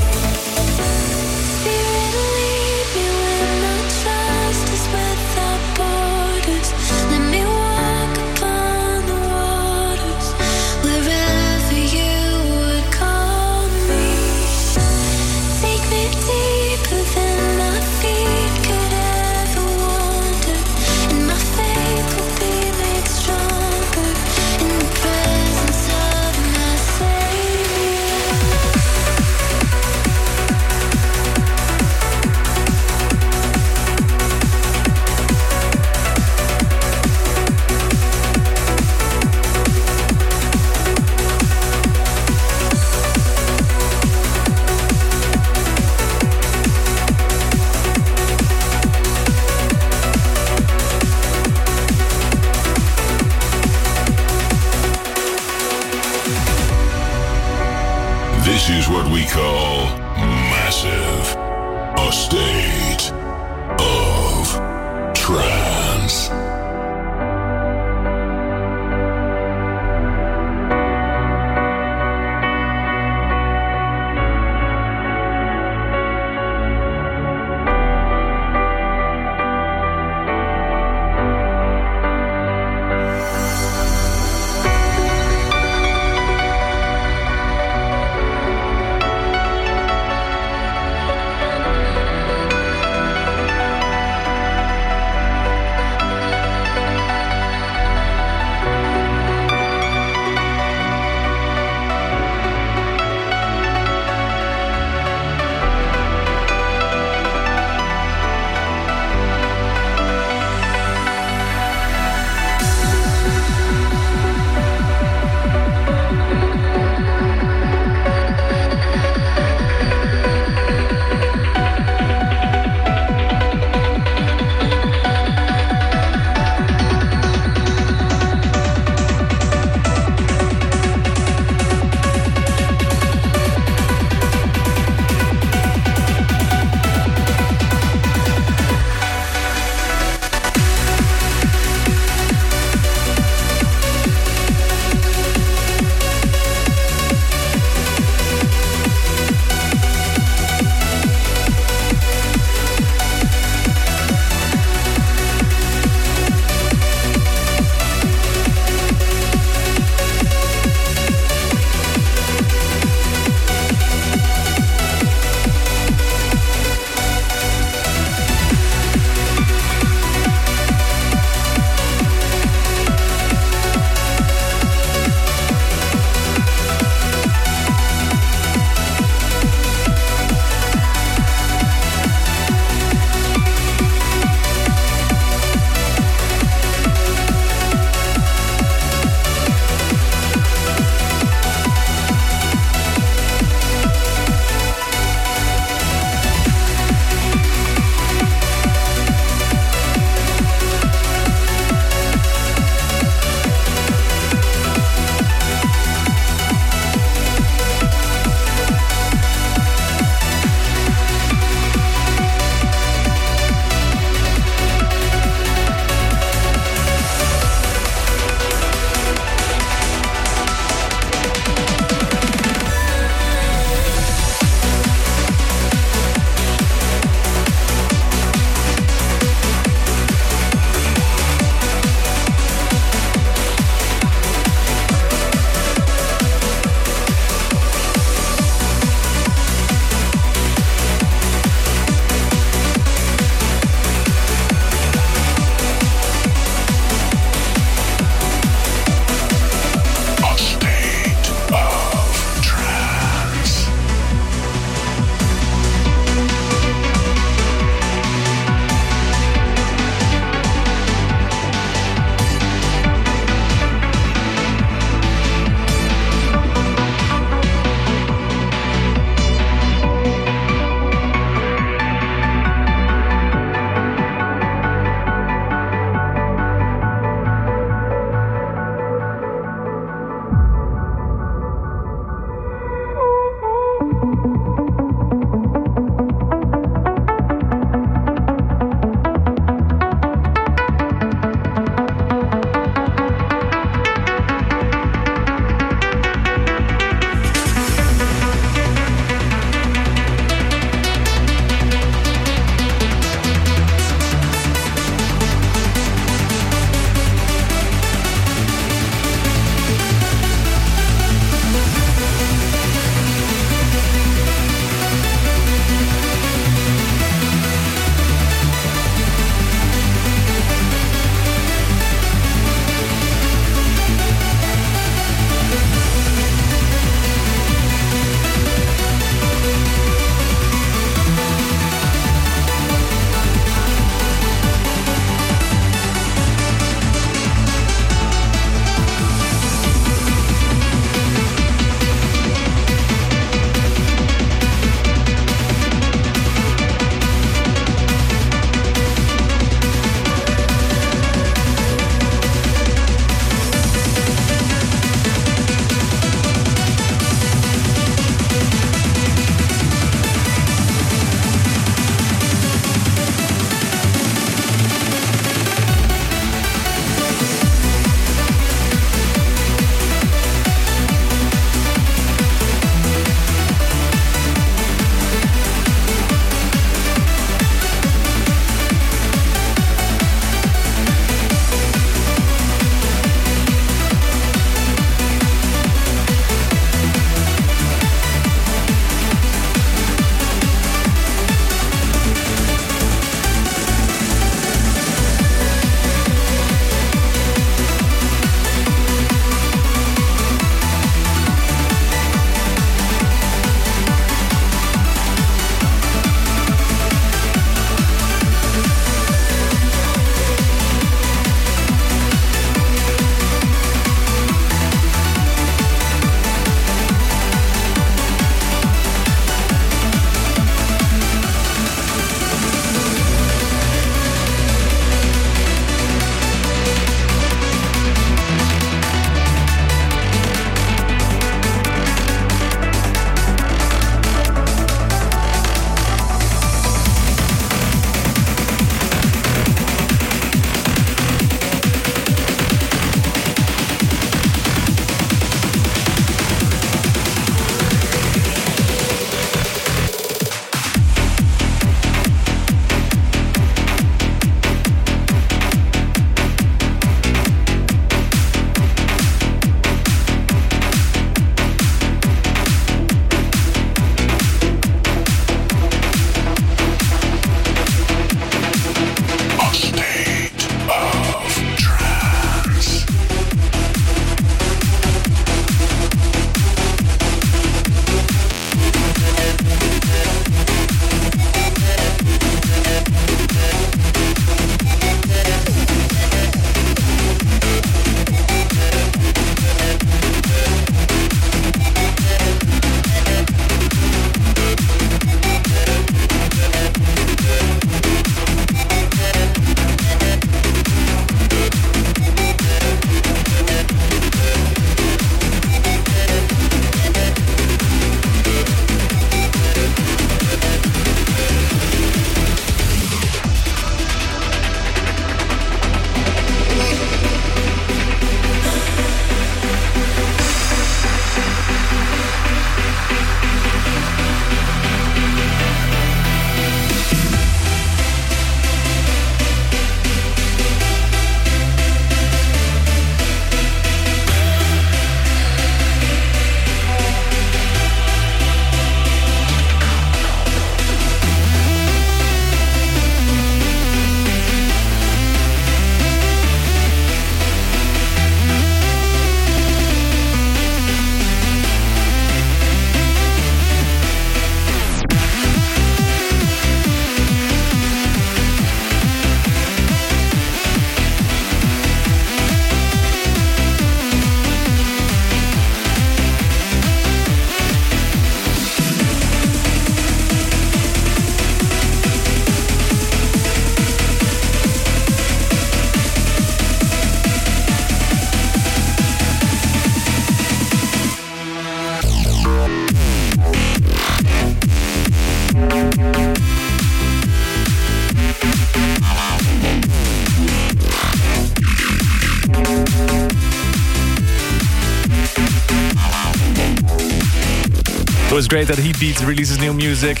[598.30, 600.00] Great that Heatbeat releases new music.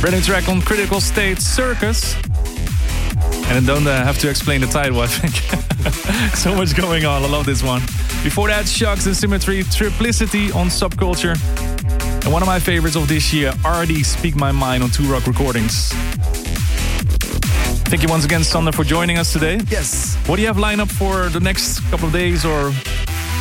[0.00, 2.14] Brand new track on Critical State Circus.
[3.48, 5.34] And I don't uh, have to explain the title, I think.
[6.36, 7.24] so much going on.
[7.24, 7.80] I love this one.
[8.22, 11.34] Before that, Shocks and Symmetry, Triplicity on Subculture.
[12.22, 15.26] And one of my favorites of this year, RD Speak My Mind on Two Rock
[15.26, 15.88] Recordings.
[17.90, 19.60] Thank you once again, Sander, for joining us today.
[19.66, 20.14] Yes.
[20.26, 22.72] What do you have lined up for the next couple of days or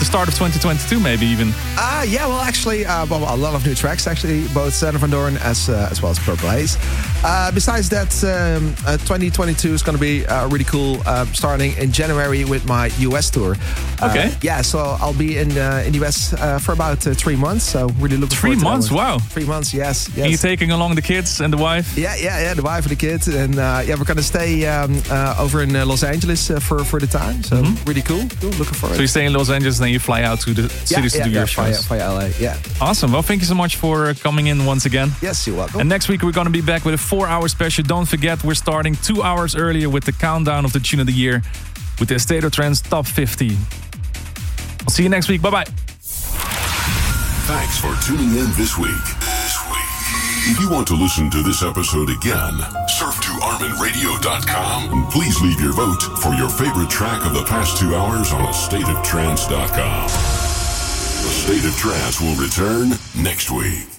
[0.02, 1.53] the start of 2022, maybe even?
[1.78, 5.11] Uh, yeah, well, actually, uh, well, a lot of new tracks, actually, both Sander van
[5.11, 6.76] Doorn as, uh, as well as Purple Haze.
[7.23, 11.78] Uh, besides that, um, uh, 2022 is going to be uh, really cool, uh, starting
[11.78, 13.56] in January with my US tour.
[14.02, 14.32] Uh, Okay.
[14.41, 17.64] yeah, so I'll be in uh, in the US uh, for about uh, three months.
[17.64, 18.91] So really looking Three forward to that months?
[18.91, 19.19] Wow.
[19.19, 20.26] Three months, yes, yes.
[20.26, 21.98] Are you taking along the kids and the wife?
[21.98, 22.53] Yeah, yeah, yeah.
[22.56, 25.76] The wife and the kids, and uh, yeah, we're gonna stay um, uh, over in
[25.76, 27.44] uh, Los Angeles uh, for for the time.
[27.44, 27.56] So
[27.86, 28.23] really cool.
[28.41, 28.52] Cool.
[28.60, 28.95] Looking forward.
[28.95, 31.30] So you stay in Los Angeles, then you fly out to the cities yeah, to
[31.30, 31.86] do yeah, your shows.
[31.88, 32.30] via LA.
[32.40, 32.57] Yeah.
[32.80, 33.11] Awesome.
[33.11, 35.10] Well, thank you so much for uh, coming in once again.
[35.22, 35.80] Yes, you're welcome.
[35.80, 37.84] And next week we're going to be back with a four-hour special.
[37.84, 41.14] Don't forget, we're starting two hours earlier with the countdown of the tune of the
[41.14, 41.41] year
[41.99, 43.57] with the State of Trance Top 50.
[44.92, 45.42] See you next week.
[45.42, 45.66] Bye bye.
[47.48, 49.04] Thanks for tuning in this week.
[49.20, 49.92] This week.
[50.52, 55.60] If you want to listen to this episode again, surf to ArminRadio.com and please leave
[55.62, 60.08] your vote for your favorite track of the past two hours on stateoftrance.com.
[60.08, 63.91] The State of Trance will return next week.